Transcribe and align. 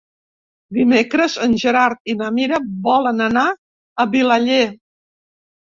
Dimecres 0.77 1.35
en 1.47 1.53
Gerard 1.65 2.11
i 2.15 2.17
na 2.23 2.31
Mira 2.39 2.61
volen 2.89 3.23
anar 3.29 3.47
a 4.07 4.11
Vilaller. 4.19 4.63